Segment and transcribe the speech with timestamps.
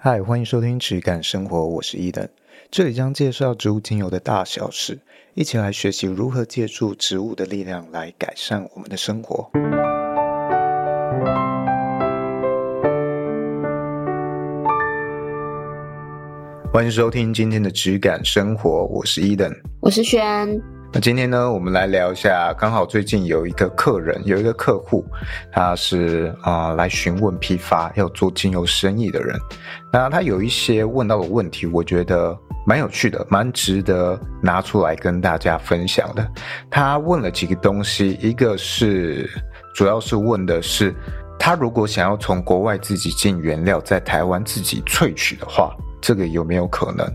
[0.00, 2.28] 嗨，欢迎收听质感生活，我是伊登，
[2.70, 4.96] 这里将介绍植物精油的大小事，
[5.34, 9.50] 一起来学习如何借助植物的力量来改善我们的生活。
[16.72, 20.77] 欢迎收听今天的质感生活，我是伊登，我是轩。
[20.90, 25.04] 那今天呢，我们来聊一下，刚好最近有一个客人，有一个客户，
[25.52, 29.38] 他是啊、来询问批发要做精油生意的人。
[29.92, 32.34] 那他有一些问到的问题，我觉得
[32.66, 36.26] 蛮有趣的，蛮值得拿出来跟大家分享的。
[36.70, 39.28] 他问了几个东西，一个是
[39.74, 40.94] 主要是问的是，
[41.38, 47.06] 他如果想要从国外自己进原料，在台湾自己萃取的话，这个有没有可能？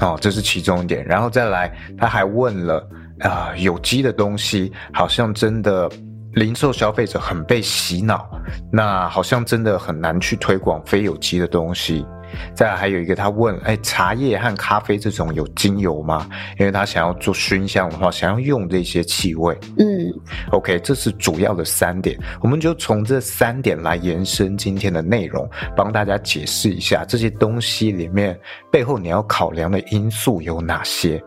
[0.00, 1.04] 哦，这是其中一点。
[1.04, 2.88] 然后再来，他还问了。
[3.20, 5.90] 啊、有机的东西好像真的
[6.34, 8.28] 零售消费者很被洗脑，
[8.72, 12.06] 那好像真的很难去推广非有机的东西。
[12.54, 16.28] 再来还有一个，他问：哎，茶叶和咖啡这种有精油吗？
[16.58, 19.56] 因为他想要做熏香的话，想要用这些气味。
[19.78, 20.12] 嗯
[20.50, 28.38] ，OK，这是主要的三点，我们就从这三点来延伸今天的内容，帮大家解释一下这些东西里面
[28.70, 31.22] 背后你要考量的因素有哪些。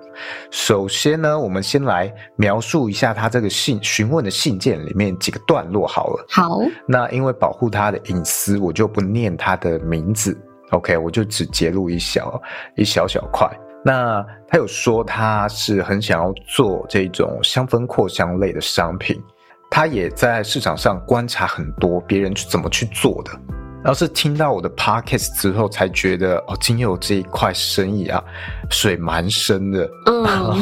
[0.51, 6.25] 首先呢，我们先来描述一下他这个信询问的信件里面几个段落好了。
[6.29, 10.37] 好，那因为保护他的隐私，我就不念他的名字。
[10.71, 12.41] OK，我就只截录一小
[12.75, 13.49] 一小小块。
[13.83, 19.21] 那他有说他是很想要做这种香氛扩香类的商品，
[19.69, 23.31] 他也在市场上观察很多别人去怎么去做的。
[23.83, 28.23] 然后是听到我的 Podcast 之后，才觉得哦，今天有这一块生意啊，
[28.69, 29.89] 水蛮深的。
[30.05, 30.55] 嗯，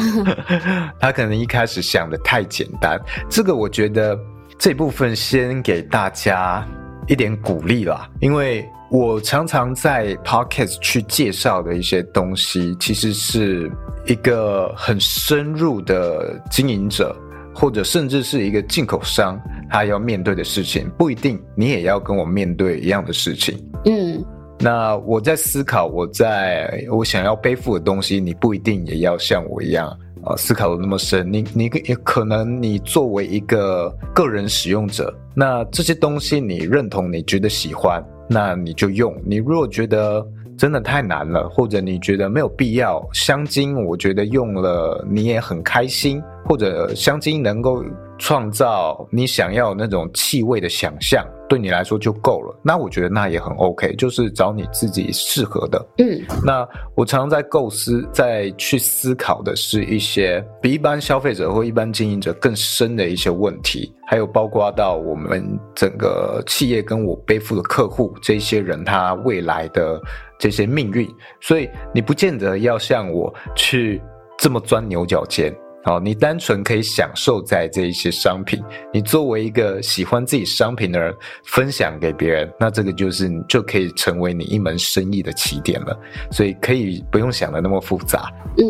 [0.98, 2.98] 他可能一开始想的太简单。
[3.28, 4.18] 这个我觉得
[4.58, 6.66] 这部分先给大家
[7.08, 13.70] 一点鼓励啦，因为我常常在 Podcast 去介绍的一些东西，其实是
[14.06, 17.16] 一个很深入的经营者。
[17.52, 19.38] 或者甚至是一个进口商，
[19.68, 23.58] 他要面对的事情，不一定你也要跟我面对一样的事情。
[23.84, 24.24] 嗯，
[24.60, 29.88] 那我在思考，我在我想要背负的东西，你不一定也要像我一样
[30.22, 31.30] 啊，思考的那么深。
[31.30, 39.12] 你你也可能你作为一个个人使用者，那这些东西你认同，你觉得喜欢，那你就用。
[39.26, 40.24] 你如果觉得
[40.56, 46.22] 真的太难了，或者你觉得没有必要，香精我觉得用了你也很开心。
[46.42, 47.84] 或者香精能够
[48.18, 52.56] 创造你想要那种气味的想象，对你来说就够了。
[52.62, 55.84] 那我觉得那也很 OK，就是找你自己适合的。
[55.98, 65.44] 嗯，那我常常在构思，在去思考的是一些比一般消费者或一般经营者更深的一些问题，还有包括到我们
[65.74, 70.00] 整个企业跟我背负的客户这些人他未来的
[70.38, 71.12] 这些命运。
[71.40, 74.00] 所以你不见得要像我去
[74.38, 75.52] 这么钻牛角尖。
[75.82, 78.62] 好，你单纯可以享受在这一些商品。
[78.92, 81.14] 你作为一个喜欢自己商品的人，
[81.46, 85.98] 分享给别人，那这个就是你就可以成为你一门生意的起点了。
[86.30, 88.64] 所以可以不用想的那么复杂，嗯，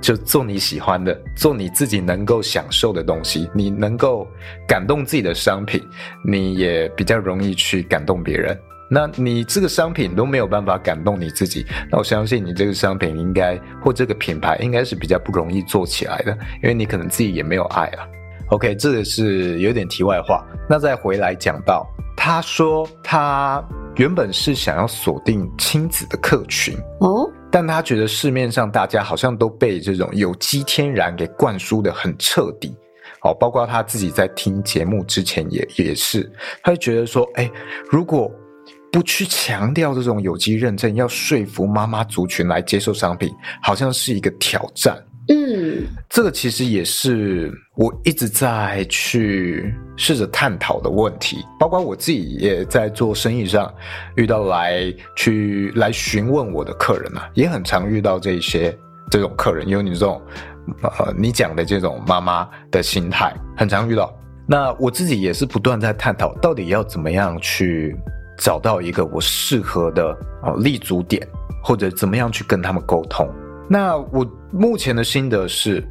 [0.00, 3.50] 就做你喜欢的，做你自己能够享受的东西。
[3.52, 4.26] 你能够
[4.68, 5.82] 感动自己的商品，
[6.24, 8.56] 你也比较容易去感动别人。
[8.94, 18.06] 那你这个商品都没有办法感动你自己，那我相信你这个商品应该或这个品牌应该是比较不容易做起来的，因为你可能自己也没有爱啊。
[18.48, 20.44] OK，这个是有点题外话。
[20.68, 23.64] 那再回来讲到，他说他
[23.96, 32.76] 原本是想要锁定亲子的客群哦，但他觉得市面上大家好像都被这种有机天然给灌输的很彻底，
[33.22, 36.30] 哦，包括他自己在听节目之前也也是，
[36.62, 37.50] 他就觉得说，哎，
[37.90, 38.30] 如果
[38.92, 45.02] 不去强调这种有机认证，要说服妈妈族群来接受商品，好像是一个挑战。
[45.28, 53.72] 嗯，这个其实也是我一直在去试着探讨的问题，包括我自己也在做生意上
[54.16, 58.76] 遇到来去来询问我的客人啊，也很常遇到这些
[59.10, 60.20] 这种客人，有你这种
[60.82, 64.14] 呃你讲的这种妈妈的心态，很常遇到。
[64.46, 67.96] 那我自己也是不断在探讨，到底要怎么样去。
[68.42, 70.10] 找到一个我适合的
[70.42, 71.26] 啊立足点，
[71.62, 73.28] 或者怎么样去跟他们沟通。
[73.70, 75.82] 那我目前的心得是，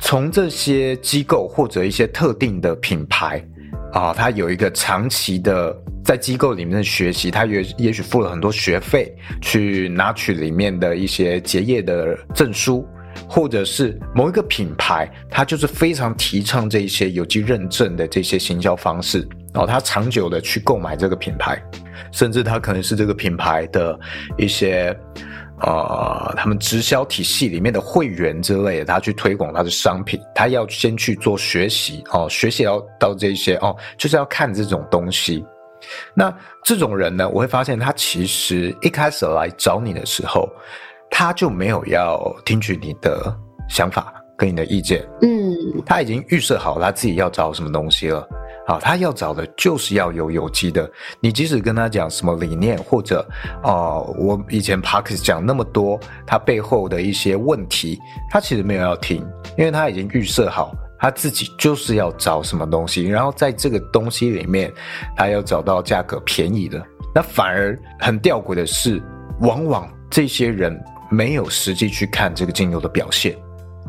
[0.00, 3.44] 从这些机构或者一些特定的品牌
[3.92, 12.86] 啊，他有一个长期的在机构里面的学习，他也也许付了很多学费去拿取里面的一些结业的证书，
[13.28, 19.28] 或者是某一个品牌，他就是非常提倡这一些有机认证的这些行销方式。
[19.58, 21.60] 哦，他长久的去购买这个品牌，
[22.12, 23.98] 甚至他可能是这个品牌的
[24.36, 24.96] 一些
[25.60, 35.44] 呃，他们直销体系里面的会员之类的，他去推广他的商品，他要先去做学习哦，学习要到这些哦，就是要看这种东西。
[36.14, 36.32] 那
[36.64, 40.48] 这种人呢，我会发现他其实一开始来找你的时候，
[41.10, 43.36] 他就没有要听取你的
[43.68, 48.28] 想法跟你的意见，嗯，他已经预设好他自己要找什么东西了，
[48.68, 50.88] 啊，他要找的就是要有有机的。
[51.20, 53.26] 你即使跟他讲什么理念，或者
[53.62, 57.98] 哦、呃，我以前 Parks 讲那么多，他背后的一些问题，
[58.30, 59.26] 他其实没有要听，
[59.56, 60.74] 因为他已经预设好。
[61.00, 64.70] 他自己就是要找什么东西，然后在这个东西里面，
[65.16, 66.84] 他要找到价格便宜的。
[67.14, 69.02] 那反而很吊诡的是，
[69.40, 70.78] 往往这些人
[71.08, 73.34] 没有实际去看这个精油的表现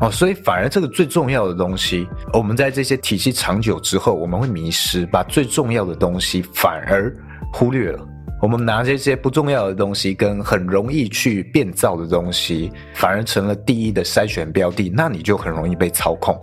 [0.00, 7.14] 哦，所以反而这个最重要的东西，我们在这些体系长久之后，我们会迷失，把最重要的东西反而
[7.52, 8.06] 忽略了。
[8.40, 16.38] 我们拿这些不重要的东西跟很容易去变造的东西，反而成了第一的筛选标的，那你就很容易被操控。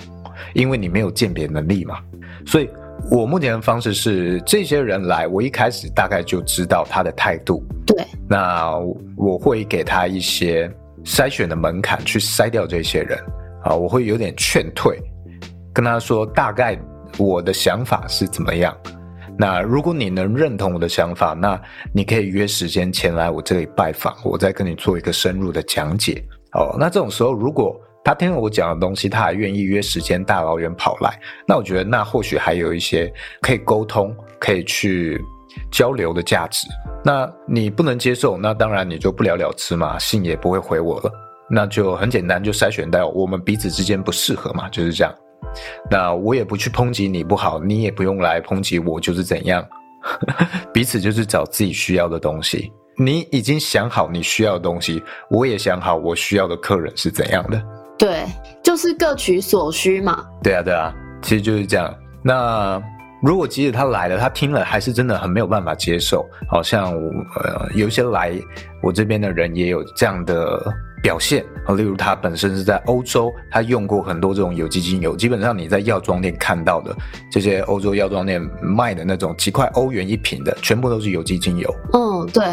[0.53, 1.97] 因为你没有鉴别能力嘛，
[2.45, 2.69] 所以
[3.09, 7.63] 我目前的方式是，这些人来，我一开始大概就知道他的态度。
[7.87, 8.77] 对，那
[9.15, 10.71] 我会给他一些
[11.03, 13.17] 筛选的门槛，去筛掉这些人。
[13.67, 14.97] 啊，我会有点劝退，
[15.73, 16.79] 跟他说大概
[17.17, 18.75] 我的想法是怎么样。
[19.37, 21.61] 那如果你能认同我的想法，那
[21.93, 26.23] 你可以约时间前来我这里拜访，我再跟你做一个深入的讲解。
[26.53, 27.79] 哦，那这种时候如果。
[28.05, 33.11] 他听了我讲的东西，他还愿意约时间大老远跑来，那我觉得那或许还有一些
[33.41, 35.21] 可以沟通、可以去
[35.69, 36.65] 交流的价值。
[37.03, 41.11] 那你不能接受，那当然你就不了了之嘛，信也不会回我了。
[41.49, 45.13] 那就很简单，就筛选到我们彼此之间不适合嘛，就是这样。
[45.89, 49.65] 那我也不去抨击你不好，你也不用来抨击我，就是怎样，
[50.73, 52.71] 彼此就是找自己需要的东西。
[52.97, 57.61] 你已经想好你需要的东西，我也想好我需要的客人是怎样的。
[57.97, 58.25] 对，
[58.63, 60.25] 就是各取所需嘛。
[60.43, 61.93] 对啊，对啊，其实就是这样。
[62.23, 62.81] 那
[63.23, 67.11] 如果即使他来了，他听了还是真的很没有办法接受，好像我
[67.41, 68.33] 呃有一些来
[68.83, 70.61] 我这边的人也有这样的
[71.01, 71.73] 表现啊。
[71.73, 76.95] 例如他本身是在欧洲，他用过很多这种有机精油，基本上你在药妆店看到的
[77.31, 81.75] 这些欧洲药妆店卖的那种几块欧元一瓶的，全部都是有机精油。
[81.93, 82.43] 嗯，对。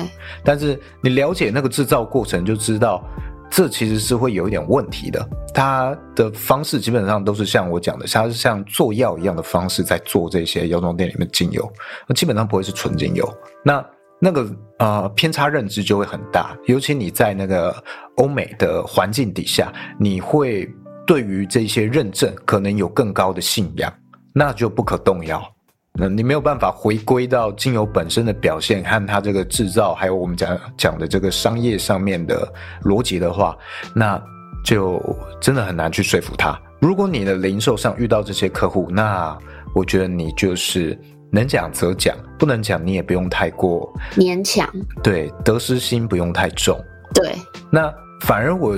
[0.42, 3.04] 但是你了解那个制造过程，就知道。
[3.50, 5.24] 这其实是会有一点问题的，
[5.54, 11.72] 它的方式基本上都是像我讲的，它是像做药一样的方式在做这些药妆店里面精油，
[12.08, 13.32] 那基本上不会是纯精油。
[13.62, 13.84] 那
[14.24, 14.48] 那个
[14.78, 17.76] 呃偏差认知就会很大，尤其你在那个
[18.16, 20.66] 欧美的环境底下，你会
[21.06, 23.92] 对于这些认证可能有更高的信仰，
[24.32, 25.46] 那就不可动摇。
[25.92, 32.50] 那你没有办法回归到精油本身的表现和它这个制造，还有我们讲讲的这个商业上面的
[32.82, 33.54] 逻辑的话，
[33.94, 34.18] 那
[34.64, 34.98] 就
[35.38, 36.58] 真的很难去说服他。
[36.80, 39.38] 如果你的零售上遇到这些客户，那
[39.74, 40.98] 我觉得你就是
[41.34, 44.68] 能讲则讲，不能讲你也不用太过勉强。
[45.02, 46.78] 对，得失心不用太重。
[47.12, 47.34] 对，
[47.70, 48.76] 那反而我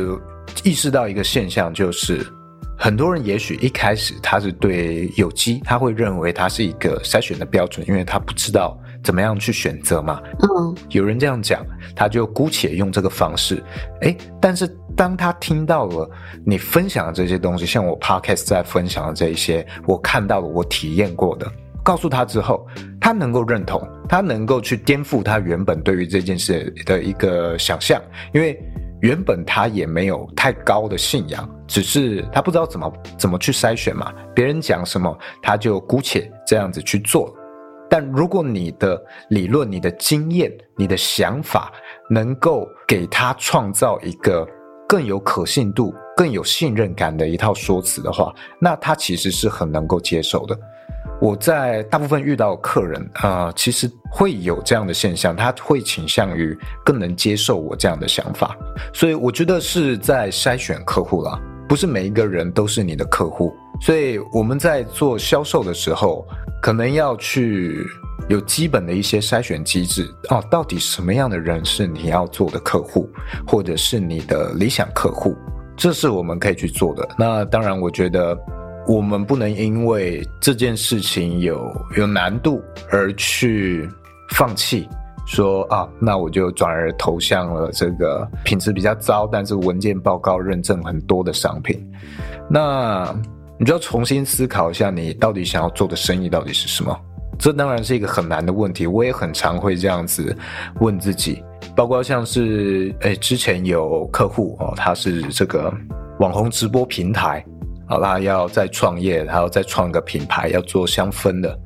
[0.64, 2.26] 意识到一个现象就是。
[2.78, 10.20] 很多人也许一开始他是对有机，他会认为它是一个筛选的标准，因为他不知道怎么样去选择嘛。
[10.42, 11.64] 嗯，有人这样讲，
[11.96, 13.64] 他就姑且用这个方式。
[14.02, 16.06] 诶，但是当他听到了
[16.44, 21.50] 你分享的这些东西，像我 Podcast 在分享的这一些，我看到了，我体验过的，
[21.86, 22.66] 告诉他之后，
[23.00, 28.02] 他能够认同，他能够去颠覆他原本对于这件事的一个想象，
[28.34, 28.60] 因为。
[29.02, 34.10] 原本他也没有太高的信仰，只是他不知道怎么怎么去筛选嘛。
[34.34, 37.32] 别人讲什么，他就姑且这样子去做。
[37.90, 41.70] 但如果你的理论、你的经验、你的想法，
[42.08, 44.48] 能够给他创造一个
[44.88, 50.58] 更有可信度、更有信任感的一套说辞的话，那他其实是很能够接受的。
[51.20, 58.54] 我在大部分遇到客人啊、其实会有这样的现象，他会倾向于更能接受我这样的想法，
[58.92, 66.26] 所以我觉得是在筛选客户啦，不是每一个人都是你的客户，所以我们在做销售的时候，
[66.62, 67.86] 可能要去
[68.28, 73.08] 有基本的一些筛选机制哦，到底什么样的人是你要做的客户，
[73.46, 75.34] 或者是你的理想客户，
[75.76, 77.08] 这是我们可以去做的。
[77.18, 78.38] 那当然，我觉得。
[78.86, 83.88] 我们不能因为这件事情有有难度而去
[84.30, 84.88] 放弃，
[85.26, 91.84] 说啊，那我就转而投向了这个品质比较糟，但是文件报告认证很多的商品。
[92.48, 93.12] 那
[93.58, 96.96] 你就要重新思考一下，你到底想要做的生意到底是什么？
[97.38, 100.34] 这当然是一个很难的问题，我也很常会这样子
[100.80, 101.42] 问自己。
[101.74, 105.72] 包括像是，哎，之前有客户哦，他是这个
[106.20, 107.44] 网红直播平台，
[107.88, 111.58] 好，啦要再创业，还要再创个品牌，要做香氛的。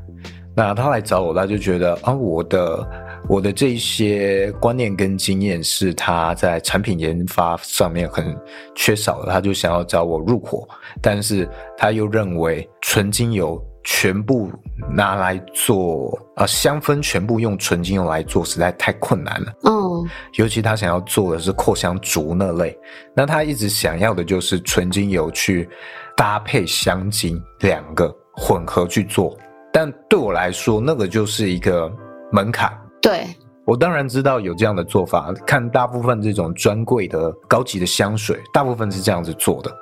[0.55, 2.87] 那他来找我，他就觉得啊，我的
[3.29, 8.37] 我的这些观念跟经验是他在产品研发上面很
[8.75, 10.69] 缺少的，他就想要找我入伙，
[11.01, 11.49] 但是
[11.79, 13.63] 他又认为纯精油。
[13.83, 14.51] 全部
[14.95, 19.53] 拿来做啊，香氛全部用纯精油来做，实在太困难了。
[19.63, 22.79] 哦，尤其他想要做的是扩香竹那类，
[23.15, 25.69] 那他一直想要的就是纯精油去
[26.17, 29.37] 搭配香精两个混合去做，
[29.73, 31.91] 但对我来说，那个就是一个
[32.31, 32.73] 门槛。
[33.01, 33.27] 对，
[33.65, 39.75] 我当然知道有这样的做法，看大部分这种专柜的高级的香水，大部分是这样子做的。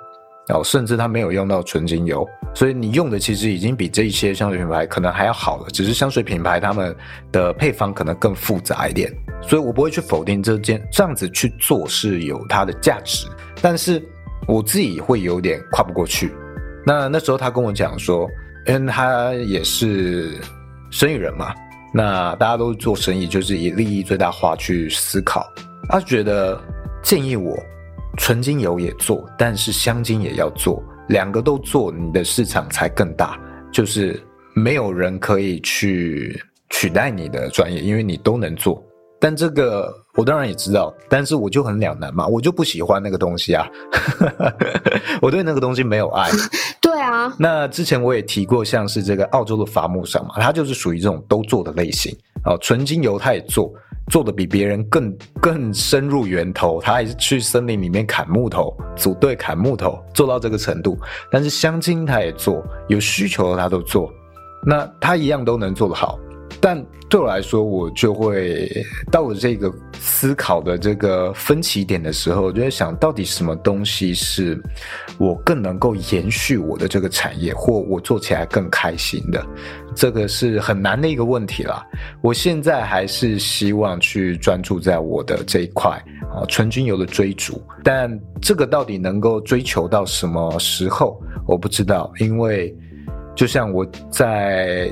[0.50, 5.66] 哦，甚至它没有用到纯精油，所以你用的其实已经比这一些香水品牌可能还要好了。
[5.70, 6.94] 只是香水品牌他们
[7.30, 9.12] 的配方可能更复杂一点，
[9.42, 13.26] 所以我不会去否定这件这样子去做是有它的价值，
[13.60, 14.02] 但是
[14.46, 16.32] 我自己会有点跨不过去。
[16.86, 18.26] 那那时候他跟我讲说，
[18.66, 20.38] 因为他也是
[20.90, 21.54] 生意人嘛，
[21.92, 25.46] 那大家都做生意就是以利益最大化去思考，
[25.90, 26.58] 他觉得
[27.02, 27.54] 建议我。
[28.16, 33.38] 纯精油也做，但是香精也要做，两个都做，你的市场才更大。
[33.70, 34.20] 就是
[34.54, 38.82] 没有人可以去取代你的专业，因为你都能做。
[39.20, 43.68] 但这个我当然也知道，但是我就很两难嘛，我就不喜欢那个东西啊，
[45.20, 46.30] 我对那个东西没有爱。
[46.80, 47.34] 对啊。
[47.38, 52.16] 那之前我也提过，像是这个澳洲的伐木商嘛，他就是属于这种都做的类型。
[52.44, 53.72] 哦，纯精油他也做。
[54.08, 60.98] 做的比别人更更深入源头，他还是去森林里面砍木头，组队砍木头，做到这个程度。
[61.30, 64.10] 但是相亲他也做，有需求的他都做，
[64.64, 66.18] 那他一样都能做得好。
[66.60, 68.70] 但对我来说，我就会
[69.10, 74.60] 到了这个思考的这个分歧点的时候，我就在想到底什么东西是
[75.18, 79.46] 我更能够延续我的这个产业，或我做起来更开心的，
[79.94, 81.82] 这个是很难的一个问题啦。
[82.20, 85.90] 我现在还是希望去专注在我的这一块
[86.34, 92.76] 啊，纯精油的追逐，但这个到底能够追求到什么时候，我不知道，因为
[93.34, 94.90] 就像我在。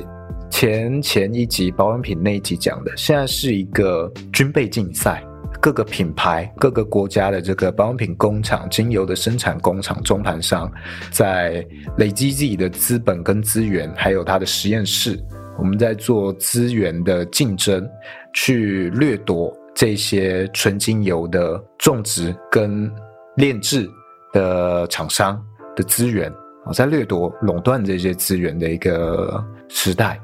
[0.51, 5.23] 前前一集保养品那一集讲的，现在是一个军备竞赛，
[5.61, 10.71] 各个品牌、各个国家的这个保养品工厂、精油的生产工厂、中盘商，
[11.11, 11.67] 在
[11.99, 15.19] 累积自己的资本跟资源，还有它的实验室，
[15.59, 17.87] 我们在做资源的竞争，
[18.33, 22.91] 去掠夺这些纯精油的种植跟
[23.37, 23.87] 炼制
[24.33, 25.39] 的厂商
[25.75, 26.33] 的资源，
[26.65, 30.19] 啊，在掠夺垄断这些资源的一个时代。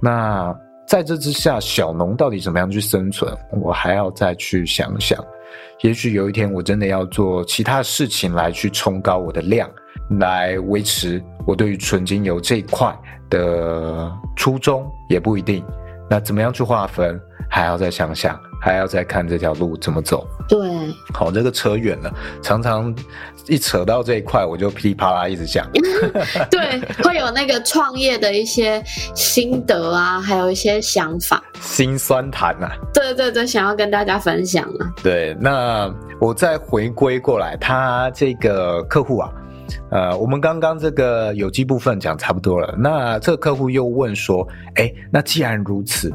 [0.00, 0.54] 那
[0.86, 3.32] 在这之下，小农到底怎么样去生存？
[3.60, 5.18] 我还要再去想想。
[5.82, 9.68] 也许有一天，我真的要做其他事情来去冲高我的量，
[10.18, 12.96] 来维持我对于纯精油这一块
[13.28, 15.64] 的初衷，也不一定。
[16.08, 18.38] 那怎么样去划分，还要再想想。
[18.58, 20.26] 还要再看这条路怎么走。
[20.48, 20.58] 对，
[21.12, 22.92] 好，这个扯远了，常常
[23.46, 25.70] 一扯到这一块，我就噼里啪啦一直讲。
[26.50, 28.82] 对，会有那个创业的一些
[29.14, 32.72] 心得啊，还有一些想法，心酸谈啊。
[32.94, 34.90] 对对对，想要跟大家分享啊。
[35.02, 39.30] 对，那我再回归过来，他这个客户啊，
[39.90, 46.12] 呃，我们刚刚这个有机部分讲差不多了，那这个客户又问说，哎，那既然如此。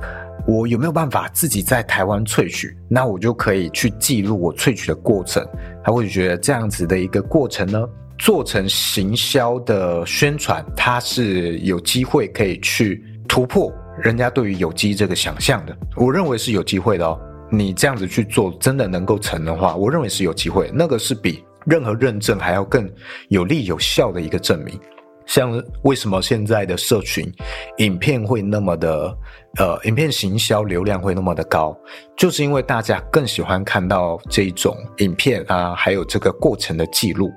[0.48, 2.76] 我有没有办法自己在台湾萃取？
[2.90, 5.46] 那我就可以去记录我萃取的过程。
[5.84, 15.78] 他会觉得这样子的一个过程呢，做成行销的宣传，它是有机会可以去突破人家对于有机这个想象的。
[15.96, 17.20] 我认为是有机会的哦。
[17.52, 20.72] 你这样子去做，真的能够成的话，我认为是有机会。
[20.74, 22.90] 那个是比任何认证还要更
[23.30, 24.80] 有力有效的一个证明。
[25.28, 27.32] 像为什么现在的社群
[27.78, 29.16] 影片会那么的，
[29.58, 31.78] 呃，影片行销流量会那么的高，
[32.18, 37.32] 就是因为大家更喜欢看到这种影片啊，还有这个过程的记录，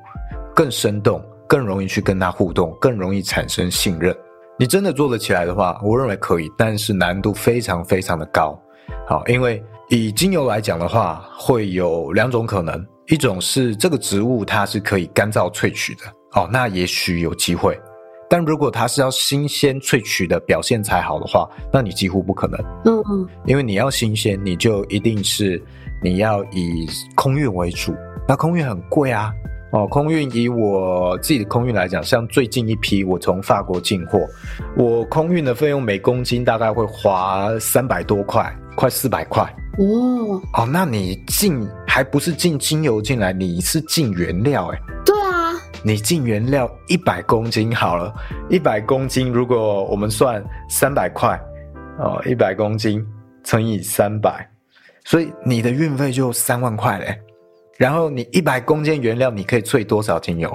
[0.57, 4.16] 更生动，更容易去跟他互动，更容易产生信任。
[4.59, 8.59] 你真的做得起来的话，我认为可以，但是难度非常非常的高。
[9.07, 16.02] 好，因为以精油来讲的话，会有两种可能，一种是这个植物它是可以干燥萃取的。
[16.32, 17.78] 哦，那也许有机会，
[18.28, 22.58] 但如果它是要新鲜萃取的表现才好的话，那你几乎不可能。
[22.84, 25.62] 嗯嗯，因为你要新鲜，你就一定是
[26.02, 27.94] 你要以空运为主，
[28.26, 29.32] 那空运很贵啊。
[29.70, 34.20] 哦，空运以我自己的空运来讲，像最近一批我从法国进货，
[34.76, 39.42] 我空运的费用每公斤大概会花三百多块，快四百块。
[39.78, 41.61] 哦哦，那你进
[41.95, 44.81] 还不是进精油进来，你是进原料哎？
[45.07, 45.53] 对啊，
[45.85, 48.13] 你进原料一百公斤好了，
[48.51, 51.41] 一百公斤如果我们算三百块，
[52.01, 53.07] 哦，一百公斤
[53.45, 54.45] 乘以三百，
[55.05, 57.17] 所以你的运费就三万块嘞。
[57.79, 60.51] 然后你一百公斤原料，你可以萃多少精油？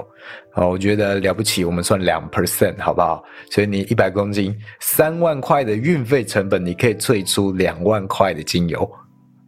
[0.52, 3.24] 啊，我觉得了不起，我们算两 percent 好不好？
[3.50, 8.86] 所以你一百公斤三万块的运费成本，你可以萃出两万块的精油，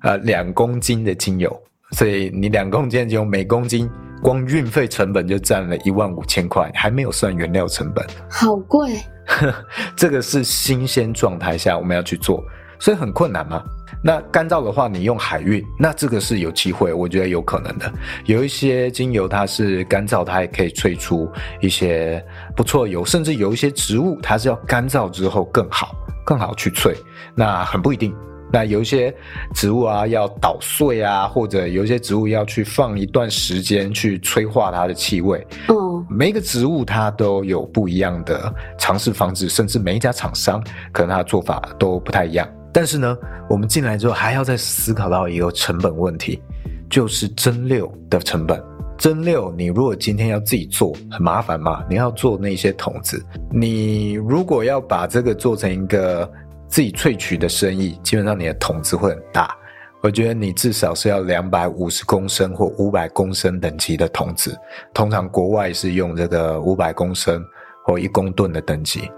[0.00, 1.61] 呃，两公斤的精油，
[1.92, 3.88] 所以你两公斤的精油每公斤
[4.22, 9.00] 光运费成本就占了一万五千块，还没有算原料成本，好贵。
[9.96, 12.42] 这个是新鲜状态下我们要去做，
[12.78, 13.62] 所以很困难嘛？
[14.04, 17.90] 那干燥的话，你用海运，那这个是有机会，我觉得有可能的。
[18.24, 21.30] 有一些精油它是干燥，它也可以萃出
[21.60, 22.24] 一些
[22.56, 25.94] 不错的油，甚至有一些植物它是要干燥之后更好，
[26.24, 26.94] 更好去萃。
[27.34, 28.12] 那很不一定。
[28.52, 29.12] 那有一些
[29.54, 35.44] 植物啊要捣碎啊，或者有一些植物要去放一段时间去催化它的气味。
[35.68, 42.46] 嗯，每一个植物它都有不一样的尝试方式，甚至每一家厂商可能它的做法都不太一样。
[42.72, 43.16] 但是呢，
[43.48, 46.42] 我们进来之后还要再思考到一个成本问题，
[46.90, 48.62] 就是蒸馏的成本。
[48.98, 51.82] 蒸馏，你如果今天要自己做，很麻烦嘛。
[51.90, 56.30] 你要做那些桶子，你如果要把这个做成一个
[56.72, 59.54] 自己萃取的生意，基本上你的桶子会很大。
[60.00, 64.58] 我觉得你至少是要两百五十公升或五百公升等级的桶子，
[64.94, 67.44] 通常国外是用这个五百公升
[67.84, 69.10] 或一公吨的等级。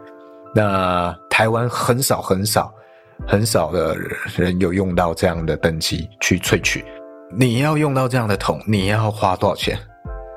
[0.52, 2.75] 那台湾很少很少。
[3.28, 3.96] 很少的
[4.37, 6.84] 人有用到这样的等级去萃取。
[7.30, 9.78] 你要用到这样的桶，你要花多少钱？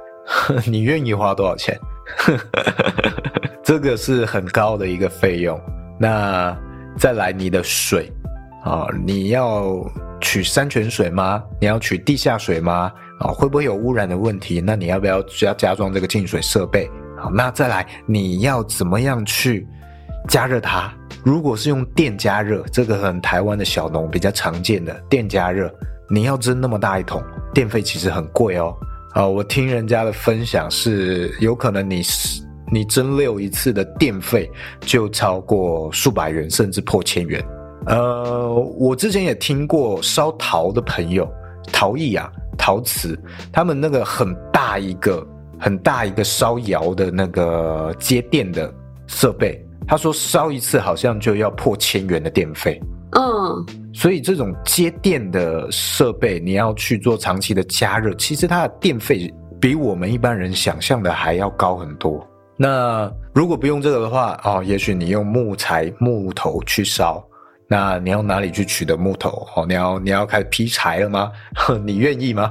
[0.63, 1.75] 你愿意花多少钱？
[3.63, 5.59] 这个是很高的一个费用。
[5.99, 6.55] 那
[6.99, 8.11] 再来你的水
[8.63, 9.79] 啊，你要
[10.19, 11.43] 取山泉水吗？
[11.61, 12.91] 你要取地下水吗？
[13.19, 14.59] 啊，会不会有污染的问题？
[14.59, 16.89] 那你要不要要加装这个净水设备？
[17.17, 19.67] 好，那再来你要怎么样去
[20.27, 20.91] 加热它？
[21.23, 25.73] 如果是用电加热，这个很台湾的小农比较常见的电加热，
[26.09, 28.75] 你要蒸那么大一桶，电费其实很贵哦。
[29.13, 34.49] 啊，我听人家的分享是，有可能你是你蒸馏一次的电费
[34.81, 37.43] 就超过数百元，甚至破千元。
[37.85, 41.29] 呃，我之前也听过烧陶的朋友，
[41.71, 43.17] 陶艺啊，陶瓷，
[43.51, 45.25] 他们那个很大一个
[45.57, 48.73] 很大一个烧窑的那个接电的
[49.07, 49.63] 设备。
[49.87, 52.77] 他说烧一次好像就要破千元的电费，
[53.11, 62.21] 嗯，所以这种接电的设备，你要去做长期的加热，其实它的电费比我们一般人想象的还要高很多。
[62.57, 67.23] 那如果不用这个的话，哦，也许你用木材木头去烧。
[67.69, 69.45] 那你要哪里去取得木头？
[69.55, 71.29] 哦，你要你要开始劈柴了吗？
[71.85, 72.49] 你愿意吗？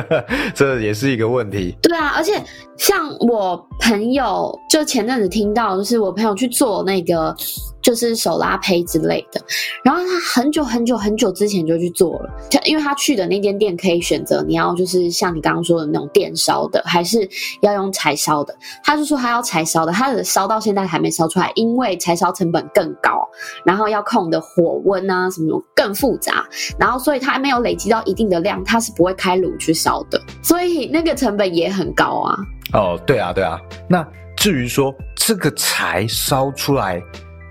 [0.54, 1.76] 这也是一个问题。
[1.82, 2.42] 对啊，而且
[2.78, 7.36] 像我朋友，就前阵子听到，就是我朋友去做那个。
[7.86, 9.40] 就是手拉胚之类的，
[9.84, 12.28] 然后他很久很久很久之前就去做了，
[12.64, 17.20] 因为他去的那间店可以选择你要就是像你刚刚说的那种电烧的，还是
[17.60, 18.52] 要用柴烧的。
[18.82, 23.24] 他就说他要柴烧的，他的烧到现在还没烧出来，因为柴烧成本更高，
[23.64, 26.44] 然后要控的火温啊什么更复杂，
[26.80, 32.36] 然后所以他还没有累积到一定的量，他是不会开炉去烧的，所以那个成本也很高啊。
[32.72, 33.60] 哦，对啊，对啊。
[33.88, 34.04] 那
[34.36, 37.00] 至于说这个柴烧出来。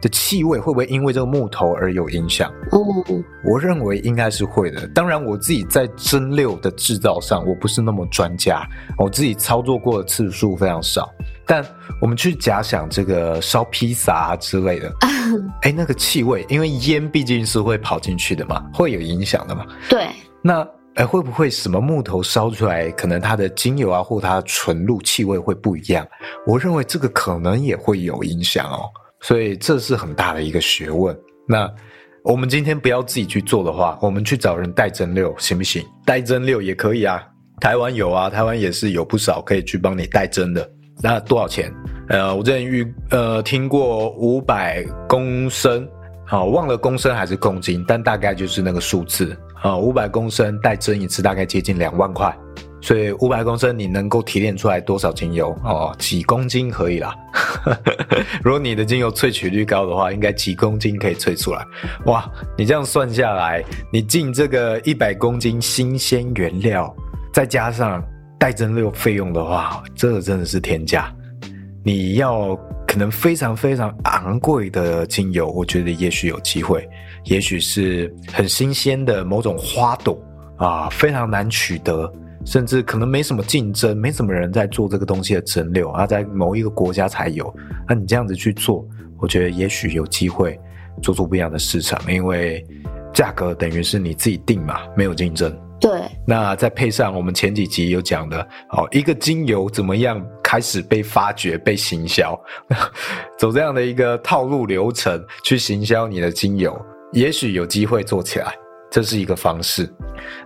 [0.05, 2.53] 的气味会不会因为这个木头而有影响？
[2.69, 2.79] 哦，
[3.43, 4.87] 我认为应该是会的。
[4.89, 8.61] 当然，我自己在蒸馏的制造上，我不是那么专家，
[8.99, 11.11] 我自己操作过的次数非常少。
[11.43, 11.65] 但
[11.99, 14.93] 我们去假想这个烧披萨啊之类的，
[15.63, 19.65] 哎，那个气味，因为烟毕竟是会跑进去的嘛，会有影响的嘛。
[19.89, 20.07] 对。
[20.43, 26.07] 那哎，会不会什么木头烧出来，可能它的精油啊或它的纯露气味会不一样？
[26.45, 28.85] 我认为这个可能也会有影响哦。
[29.25, 31.17] 所以这是很大的一个学问。
[31.47, 31.67] 那
[32.23, 35.83] 我们今天不要自己去做的话，我们去找人代蒸馏行不行？
[36.05, 37.23] 代蒸馏也可以啊，
[37.59, 40.69] 台湾有啊，台湾也是有不少可以去帮你代蒸的。
[41.01, 41.73] 那多少钱？
[42.09, 45.89] 呃，我之前遇呃听过五百公升，
[46.23, 52.31] 好，忘了公升还是公斤，但大概就是那个数字啊，五百公升代蒸一次大概接近两万块。
[52.85, 55.49] 所以五百公升你能够提炼出来多少精油？
[55.63, 57.15] 哦，几公斤可以啦。
[58.43, 61.65] 如果你的精油萃取率高的话，应该几公斤可以萃出来。
[62.05, 66.95] 哇，你这样算下来，你进这个一百公斤新鲜原料，
[67.33, 68.03] 再加上
[68.37, 71.11] 带蒸馏费用的话，这真的是天价。
[71.83, 72.55] 你要
[72.87, 76.87] 可能非常非常昂贵的精油，我觉得也许有机会，
[77.23, 80.15] 也许是很新鲜的某种花朵
[80.57, 82.13] 啊，非常难取得，
[82.45, 87.53] 甚至可能没什么竞争，没什么人在做这个东西的蒸馏啊，在某一个国家才有。
[87.87, 88.87] 那你这样子去做，
[89.19, 90.59] 我觉得也许有机会
[91.01, 92.65] 做出不一样的市场，因为
[93.13, 95.53] 价格等于是你自己定嘛，没有竞争。
[95.77, 95.91] 对，
[96.25, 102.39] 那再配上我们前几集有讲的，哦，一个精油怎么样开始被发掘、被行销，
[103.37, 106.79] 走这样的一个套路流程去行销你的精油，
[107.11, 108.53] 也许有机会做起来，
[108.89, 109.93] 这是一个方式。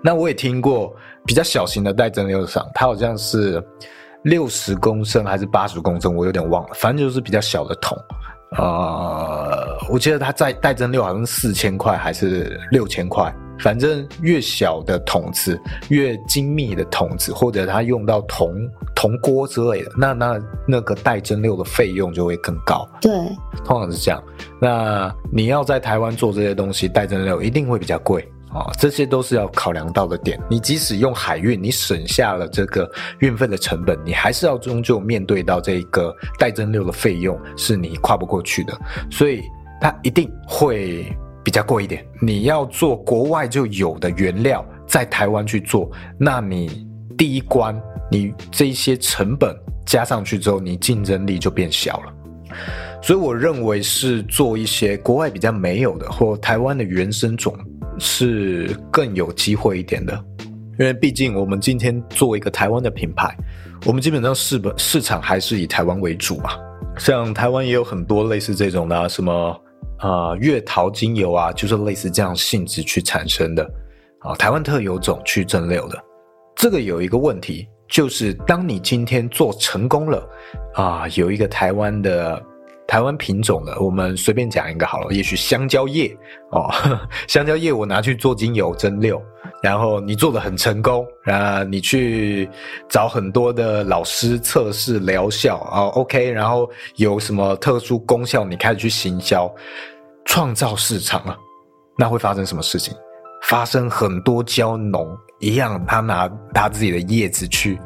[0.04, 0.94] 那我也听过
[1.30, 3.64] 比较小型的带蒸馏厂，它好像是
[4.24, 7.96] 六十公升还是八十公升，我有点忘了，反正就是比较小的桶。
[8.58, 13.32] 呃，我记得它在带蒸馏好像四千块还是六千块。
[13.60, 18.56] 反正越小的桶子，越精密的桶子，或者它用到铜
[18.96, 22.90] 铜锅之类的，那那那个带蒸馏的费用就会更高。
[23.02, 23.12] 对，
[23.66, 24.24] 通常是这样。
[24.62, 30.40] 那你要在台湾做这些东西，带蒸馏一定会比较贵啊，哦，这些都是要考量到的点。
[30.50, 38.78] 你即使用海运，你省下了这个运费的成本，你还是要终究面对到这个带蒸馏的费用，是你跨不过去的。
[39.12, 39.42] 所以
[39.82, 41.06] 它一定会。
[41.42, 46.86] 比较贵一点，你要做国外就有的原料，在台湾去做，那你
[47.18, 47.82] 第一关，
[48.12, 52.14] 你这些成本加上去之后，你竞争力就变小了。
[53.02, 57.58] 所以我认为是做一些国外比较没有的，或台湾的原生种
[58.00, 60.14] 是更有机会一点的，
[60.80, 63.36] 因为毕竟我们今天做一个台湾的品牌，
[63.86, 66.52] 我们基本上市本市场还是以台湾为主嘛。
[66.98, 69.62] 像台湾也有很多类似这种的，什么。
[70.02, 73.70] 啊、呃，月桃精油啊，就是类似这样性质去产生的
[74.20, 76.02] 啊，台湾特有种去蒸馏的。
[76.56, 80.30] 这个有一个问题，就是当你今天做成功了
[80.74, 82.42] 啊，有一个台湾的
[82.90, 86.12] 台湾品种的，我们随便讲一个好了，也许香蕉叶
[86.52, 86.68] 哦，
[87.30, 89.22] 香蕉叶我拿去做精油蒸馏，
[89.62, 92.50] 然后你做得很成功啊，你去
[92.90, 99.48] 找很多的老师测试疗效啊，OK，然后有什么特殊功效，你开始去行销。
[100.26, 101.36] 创造市场了，
[101.98, 102.94] 那会发生什么事情？
[103.44, 107.80] 发生很多蕉农一样，他拿他自己的叶子去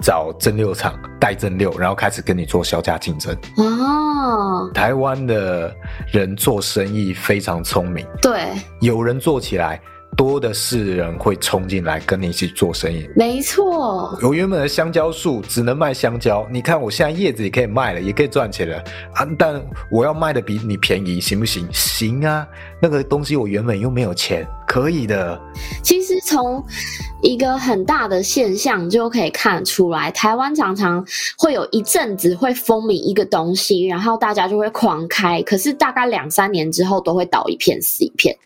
[0.00, 3.36] 找蒸馏厂带蒸馏，然后开始跟你做销价竞争。
[3.56, 5.74] 哦，台湾的
[6.12, 8.48] 人做生意非常聪明，对，
[8.80, 9.80] 有人做起来。
[10.16, 14.18] 多的是人会冲进来跟你一起做生意，没错。
[14.22, 18.76] 我原本的香蕉树只能卖香蕉，你看我现在叶子也可以卖了，也可以赚钱了
[19.14, 19.26] 啊！
[19.38, 21.66] 但我要卖的比你便宜，行不行？
[21.72, 22.46] 行啊，
[22.82, 25.40] 那个东西我原本又没有钱，可以的。
[25.82, 26.62] 其实从
[27.22, 31.02] 一个很大的现象就可以看出来，台湾常常
[31.38, 38.36] 会有一阵子会风靡一个东西，然后大家就会狂开，可是大概两三年之后都会倒一片死一片。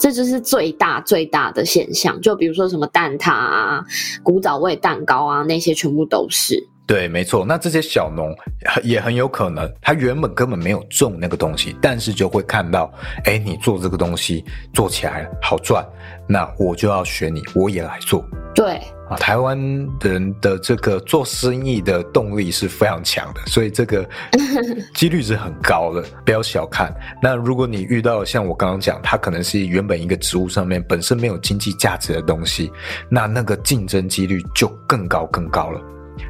[0.00, 3.84] 这就是最大最大的现象，就比如说什么蛋挞啊、
[4.22, 6.66] 古早味蛋糕啊，那些全部都是。
[6.90, 7.44] 对，没错。
[7.46, 8.36] 那这些小农
[8.82, 12.92] 也很有可能，他原本根本没有种那个东西，但是就会看到，
[13.26, 15.86] 哎，你做这个东西做起来好赚，
[16.28, 18.24] 那我就要学你，我也来做。
[18.56, 19.56] 对啊，台湾
[20.00, 24.04] 人的这个做生意的动力是非常强的，所以这个
[24.92, 26.92] 几率是很高的，不要小看。
[27.22, 32.68] 那如果你遇到像我刚刚讲，它可能是原本一个植物上面本身没有经济价值的东西，
[33.08, 35.80] 那那个竞争几率就更高更高了。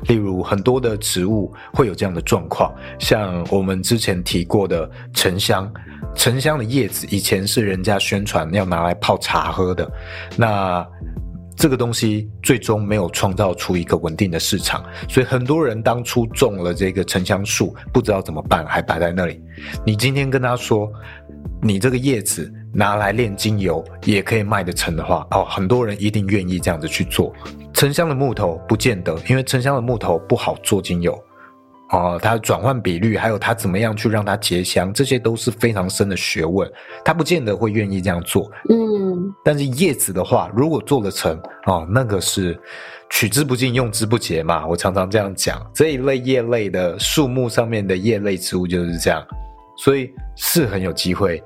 [0.08, 5.72] 例如很多的植物会有这样的状况，像我们之前提过的沉香，
[6.14, 9.90] 沉香的叶子以前是人家宣传要拿来泡茶喝的，
[10.36, 10.86] 那
[11.56, 19.38] 这个东西最终没有创造出一个稳定的市场，所以很多人当初种了这个沉香树，不知道怎么办，还摆在那里。
[19.84, 20.90] 你今天跟他说，
[21.60, 27.32] 你这个叶子拿来炼精油也可以卖得成的话，哦，很多人一定愿意这样子去做。
[27.72, 31.12] 沉香的木头不见得，因为沉香的木头不好做精油，
[31.90, 36.70] 哦、呃，它转换比率，还有它怎么样去让它结香，这些都是非常深的学问，
[37.04, 38.50] 它不见得会愿意这样做。
[38.68, 42.58] 嗯，但是叶子的话，如果做得成，哦，那个是
[43.08, 44.66] 取之不尽，用之不竭嘛。
[44.66, 49.24] 我常常这样讲，这一类叶类的树木上面的叶类植物就是这样，
[49.78, 51.42] 所以是很有机会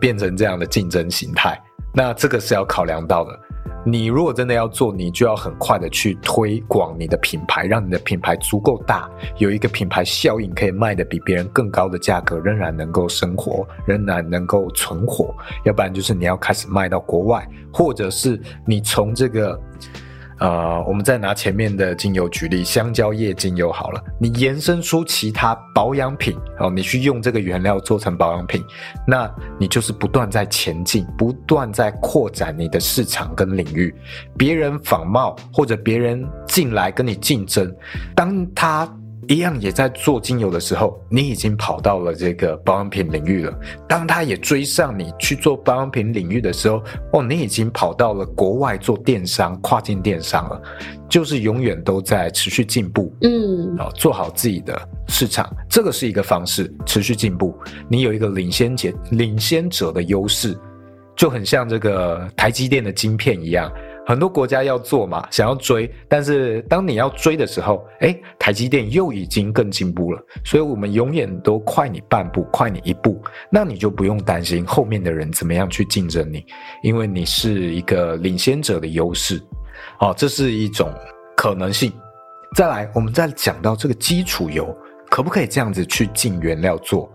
[0.00, 1.60] 变成这样的竞争形态。
[1.94, 3.38] 那这个是要考量到的。
[3.84, 15.34] 你如果真的要做，你就要很快的去推广你的品牌，让你的品牌足够大，有一个品牌效应，可以卖得比别人更高的价格，仍然能够生活，仍然能够存活。
[15.64, 19.60] 要不然就是你要开始卖到国外，或者是你从这个
[20.42, 28.62] 呃，我们再拿前面的精油举例，香蕉叶精油好了，你延伸出其他保养品哦，你去用这个原料做成保养品，
[29.06, 33.94] 那你就是不断在前进，不断在扩展你的市场跟领域，
[34.36, 37.72] 别人仿冒或者别人进来跟你竞争，
[38.14, 38.92] 当他。
[39.28, 43.56] 一样也在做精油的时候，你已经跑到了这个保养品领域了。
[43.88, 46.82] 当他也追上你去做保养品领域的时候，
[47.12, 50.60] 哦，你已经跑到了国外做电商、跨境电商了。
[51.08, 57.54] 就是永远都在持续进步，嗯，啊，做好自己的市场，这个是一个方式，持续进步。
[57.86, 60.58] 你有一个领先者、领先者的优势，
[61.14, 63.70] 就很像这个台积电的晶片一样。
[64.04, 76.44] 很多国家要做嘛，想要追，但是当你要追的时候，诶，台积电又已经更进步了，所以我们永远都快你半步，快你一步，那你就不用担心后面的人怎么样去竞争你，
[76.82, 79.40] 因为你是一个领先者的优势，
[80.00, 80.92] 哦，这是一种
[81.36, 81.92] 可能性。
[82.56, 84.76] 再来，我们再讲到这个基础油，
[85.10, 87.10] 可不可以这样子去进原料做？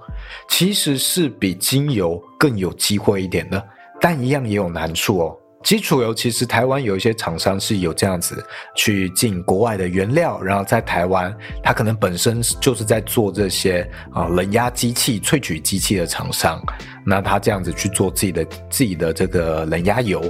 [0.47, 3.63] 其实是比精油更有机会一点的，
[3.99, 5.37] 但一样也有难处哦。
[5.63, 8.41] 基础油其实台湾有一些厂商是有这样子
[8.75, 16.61] 去进国外的原料，然后在台湾，它可能本身就是在做这些啊、冷压机器、萃取机器的厂商，
[17.05, 20.21] 那他这样子去做自己的自己的这个冷压油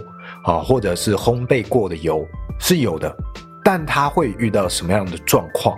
[0.43, 2.25] 啊、或者是烘焙过的油
[2.59, 3.15] 是有的，
[3.63, 5.77] 但它会遇到什么样的状况？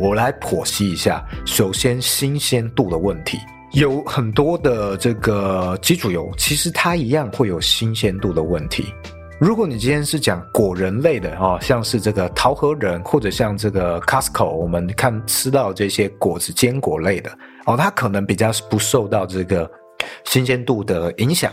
[0.00, 1.24] 我来剖析一下。
[1.44, 3.38] 首先，新鲜度的问题。
[3.76, 8.86] 有很多的这个基础油，其实它一样会有新鲜度的问题。
[9.38, 17.30] 如果你今天是讲果仁类的啊，像是这个桃核仁，或者像这个 Costco，我们看吃到这些果子坚果类的
[17.66, 19.70] 哦，它可能比较不受到这个
[20.24, 21.52] 新鲜度的影响。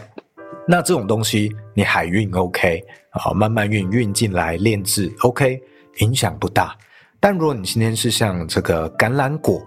[0.65, 5.61] 那这种东西你海运 OK 啊，慢慢运运进来炼制 OK，
[5.97, 6.73] 影响不大。
[7.19, 9.61] 但如果你今天是像这个橄榄果，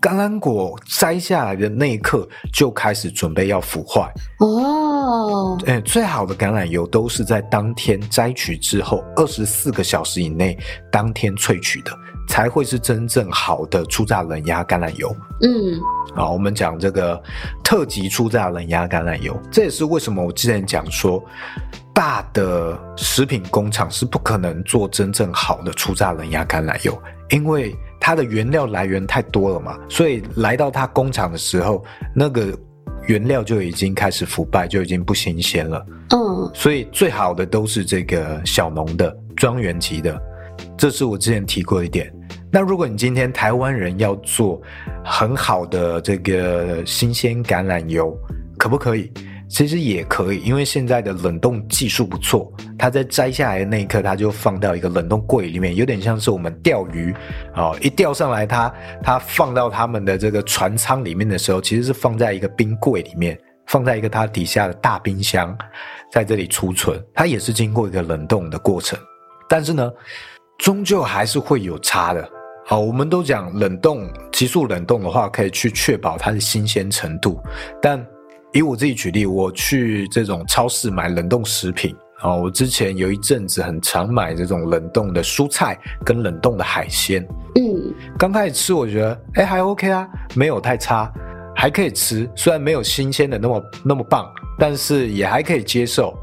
[0.00, 5.58] 橄榄果摘下来的那一刻就开始准备要腐坏哦。
[5.66, 10.56] 哎，最好的橄榄油都是在当天摘取之后二十四个小时以内
[10.92, 11.90] 当天萃取的，
[12.28, 15.14] 才会是真正好的初榨冷压橄榄油。
[15.42, 15.80] 嗯，
[16.14, 17.20] 好，我们讲这个
[17.64, 21.20] 特级初榨冷压橄榄油，这也是为什么我之前讲说，
[21.92, 26.96] 大的食品工厂是不可能做真正好的初榨冷压橄榄油，
[27.30, 27.76] 因为。
[28.00, 31.84] 它的原料来源太多了嘛，所以来到它工厂的时候，
[32.14, 32.56] 那个
[33.06, 35.86] 原料就已经开始腐败，就已经不新鲜了。
[36.10, 40.20] 嗯，所以最好的都是这个小农的庄园级的，
[40.76, 42.12] 这是我之前提过一点。
[42.50, 44.60] 那如果你今天台湾人要做
[45.04, 48.16] 很好的这个新鲜橄榄油，
[48.56, 49.12] 可不可以？
[49.48, 52.52] 其实也可以，因为现在的冷冻技术不错。
[52.78, 57.14] 它在摘下来的那一刻，它就放到一个冷冻柜里面，有点像是我们钓鱼
[57.54, 58.68] 啊，一钓上来它，
[59.02, 65.56] 它它放到他们的这个船舱里面的时候，其实是放在一个冰柜里面，放在一个它底下的大冰箱，
[66.12, 67.02] 在这里储存。
[67.14, 68.98] 它也是经过一个冷冻的过程，
[69.48, 69.90] 但是呢，
[70.58, 72.28] 终究还是会有差的。
[72.66, 77.40] 好，我们都讲冷冻，急速冷冻的话，可以去确保它的新鲜程度，
[77.80, 78.06] 但。
[78.52, 87.26] 以我自己举例，我去这种超市买冷冻食品啊，我之前有一阵子很常买这种冷冻的蔬菜跟冷冻的海鲜。
[87.56, 91.12] 嗯，刚开始吃我觉得，哎，还 OK 啊，没有太差，
[91.54, 92.28] 还可以吃。
[92.34, 94.26] 虽然没有新鲜的那么那么棒，
[94.58, 96.16] 但是也还可以接受。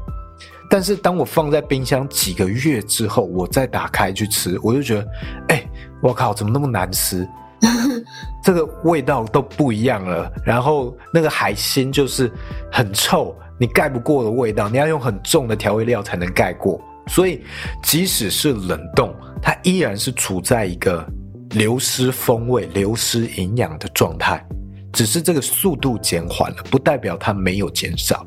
[0.68, 5.08] 但是当我放在冰箱几个月之后，我再打开去吃，我就觉得，
[5.50, 5.64] 哎，
[6.02, 7.24] 我靠，怎么那么难吃？
[8.42, 12.30] 这个味道都不一样了，然后那个海鲜就是
[12.70, 16.80] 很臭，你盖不过的味道，你要用很重的调味料才能盖过。
[17.08, 17.42] 所以
[17.82, 21.06] 即使是冷冻，它依然是处在一个
[21.50, 24.44] 流失风味、流失营养的状态，
[24.92, 28.26] 只是这个速度减缓了，不代表它没有减少。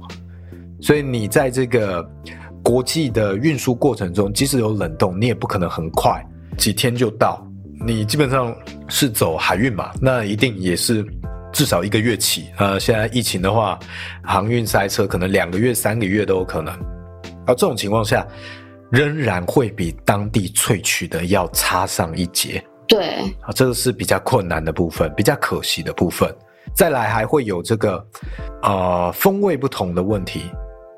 [0.82, 2.10] 所以你在这个
[2.64, 6.26] 国际的运输过程中，即使有冷冻，你也不可能很快
[6.58, 7.46] 几天就到。
[7.86, 8.56] 你基本上
[8.88, 11.06] 是走海运嘛，那一定也是
[11.54, 12.48] 至少一个月起。
[12.58, 13.80] 呃，现在疫情的话，
[14.24, 16.74] 航运塞车，可能两个月、三个月都有可能。
[17.48, 18.28] 而这种情况下，
[18.92, 22.64] 仍然会比当地萃取的要差上一截。
[22.88, 26.30] 对，啊，这个是比较困难的部分，比较可惜的部分。
[26.76, 28.06] 再来还会有这个，
[28.62, 30.44] 呃，风味不同的问题。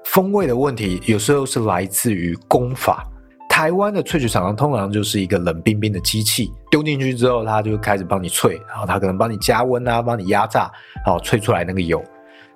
[0.05, 3.07] 风味的问题有时候是来自于功法。
[3.51, 10.71] 台湾的萃取厂商通常就是一个冷冰冰的机器，丢进去之后，它就开始帮你萃，然后它可能帮你加温啊，帮你压榨，
[11.05, 12.01] 然后萃出来那个油。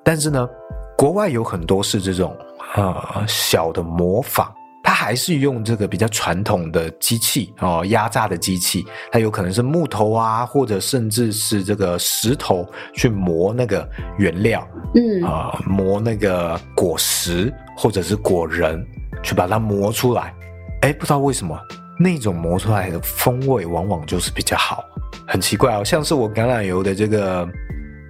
[0.05, 0.47] 但是呢，
[0.97, 2.35] 国外有很多是这种
[2.75, 4.49] 啊、呃、小的磨坊，
[4.81, 18.83] 它还是用这个比较传统的机器哦，压榨的机器，它有可能是木头啊，或者甚至是这个石头去磨那个原料，嗯啊、呃，磨那个果实或者是果仁，
[19.21, 20.33] 去把它磨出来。
[20.85, 21.59] 哎，不知道为什么
[21.97, 24.83] 那种磨出来的风味往往就是比较好，
[25.25, 25.83] 很奇怪哦。
[25.83, 27.47] 像是我橄榄油的这个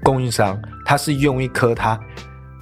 [0.04, 1.98] 供应商，他是用一颗它。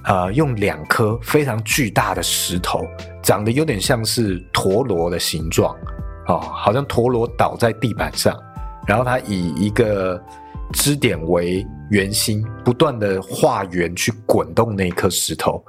[0.04, 2.86] 呃，用两颗非常巨大的石头，
[3.22, 5.74] 长得有点像是陀螺的形状，
[6.28, 8.38] 哦，好像陀螺倒在地板上，
[8.86, 10.22] 然后它以一个
[10.74, 15.64] 支点为圆心，不断的画圆去滚动那颗石头，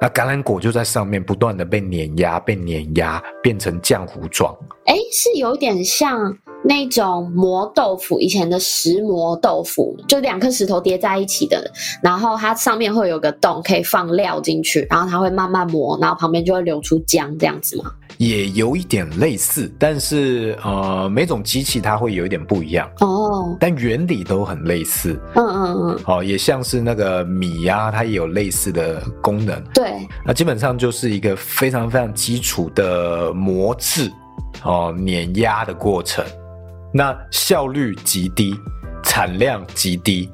[0.00, 4.56] 那橄榄果就在上面不断的被碾压，被碾压变成浆糊状。
[4.86, 6.36] 哎，是有点像。
[6.62, 11.58] 那种磨豆腐，以前的石磨豆腐，就两颗石头叠在一起的，
[12.02, 17.90] 然后它上面会有个洞，可以放料进去，然后它会慢慢磨，然后旁边就会流出浆，这样子吗？
[18.20, 25.18] 也有一点类似，但是呃，每种机器它会有一点不一样哦，但原理都很类似。
[25.36, 29.58] 嗯嗯嗯，哦，也像是那个米呀、啊，它也有类似的功能。
[29.72, 34.12] 对，那基本上就是一个非常非常基础的磨制
[34.64, 36.22] 哦，碾压的过程。
[36.92, 38.54] 那效率极低，
[39.02, 40.28] 产量极低，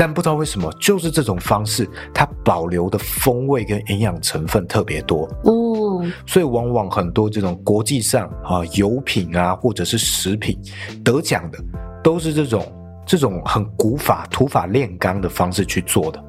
[0.00, 5.28] 但不知道为什么，就是这种方式，它保留的风味跟营养成分特别多。
[5.44, 10.58] 哦，所以往往很多这种国际上啊油品啊或者是食品
[11.04, 11.58] 得奖的，
[12.02, 12.66] 都是这种
[13.04, 16.24] 这种很古法土法炼钢的方式去做的。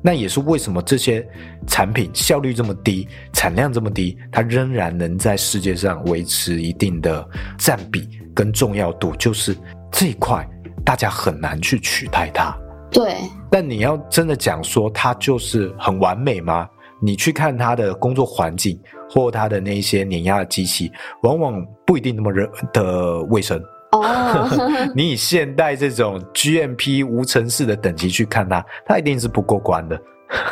[0.00, 1.28] 那也是为什么这些
[1.66, 7.28] 产品效率这么低，产量这么低，它仍然能在世界上维持一定的
[7.58, 8.08] 占比。
[8.32, 9.56] 跟重要度，就是
[9.90, 10.48] 这一块，
[10.84, 12.56] 大家很难去取代它。
[12.90, 13.16] 对，
[13.50, 16.68] 但你要真的讲说它就是很完美吗？
[17.00, 18.76] 你去看它的工作环境
[19.08, 20.90] 或它的那些碾压的机器，
[21.22, 23.62] 往往不一定那么热的卫生。
[23.92, 24.48] 哦，
[24.96, 30.00] 你以现代这种 GMP 无尘室的等级去看它，它一定是不过关的。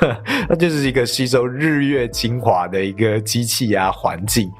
[0.48, 4.50] 那就是一个吸收日月精华的一个机器啊，环境。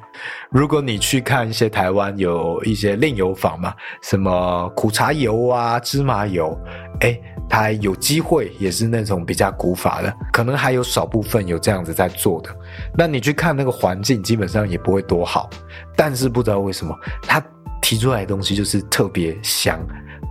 [0.51, 6.59] 如果你去看一些台湾有一些炼油坊嘛，什么苦茶油啊、芝麻油，
[7.01, 12.51] 诶，它有机会也是那种比较古法的，可能还有少部分有这样子在做的。
[12.97, 15.49] 那你去看那个环境，基本上也不会多好。
[15.97, 17.43] 但是不知道为什么，它
[17.83, 19.79] 提出来的东西就是特别香，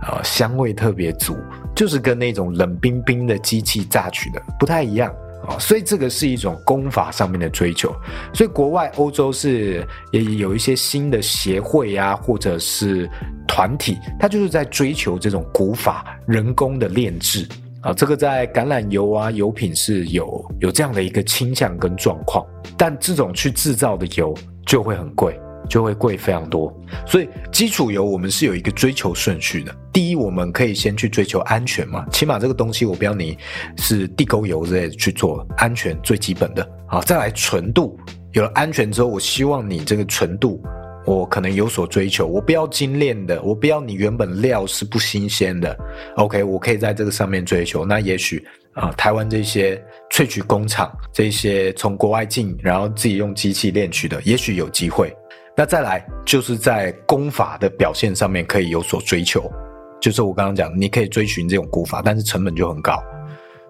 [0.02, 1.36] 呃，香味特别足，
[1.74, 5.14] 就是跟那种冷冰冰的机器榨取的不太一样。
[5.48, 7.94] 啊所以这个是一种功法上面的追求，
[8.32, 13.08] 所以国外欧洲是也有一些新的协会啊，或者是
[13.46, 17.46] 团体，它就是在追求这种古法人工的炼制
[17.80, 17.92] 啊。
[17.92, 22.44] 这个在橄榄油啊油品是有有这样的一个倾向跟状况，
[22.76, 25.38] 但这种去制造的油就会很贵。
[25.68, 26.72] 就会贵非常多，
[27.06, 29.74] 所以基础油我们是有一个追求顺序的。
[29.92, 33.36] 第一，我们可以先去追求安全嘛，起码这个东西我不要你
[33.78, 36.68] 是地沟油之类的去做，安全最基本的。
[36.86, 37.98] 好，再来纯度，
[38.32, 40.62] 有了安全之后，我希望你这个纯度，
[41.04, 45.76] 我可能有所追求，我不要精炼的，我不要你原本料是不新鲜的。
[46.16, 47.84] OK，我可以在这个上面追求。
[47.84, 55.10] 那也许啊，台湾这些萃取工厂，这些从国外进，然后自己用机器炼取的，也许有机会。
[55.56, 59.50] 那再来就是在功法的表现上面可以有所追求，
[59.98, 63.02] 就是我刚刚讲，你可以追寻这种古法，但是成本就很高。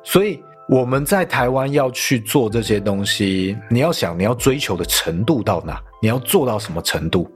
[0.03, 7.31] 所以我们在台湾要去做这些东西，你要想你要追求的程度到哪，你要做到什么程度，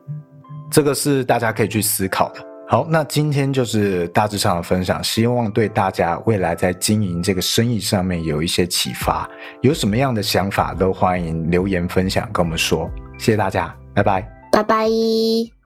[0.68, 2.40] 这个是大家可以去思考的。
[2.66, 9.30] 好，那今天就是大致上的分享，希望对大家未来在经营这个生意上面有一些启发。
[9.60, 14.39] 有什么样的想法都欢迎留言分享跟我们说，谢谢大家，拜拜。
[14.50, 15.59] 拜拜。